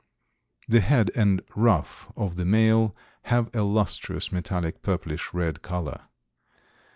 [0.67, 6.07] The head and ruff of the male have a lustrous metallic purplish red color.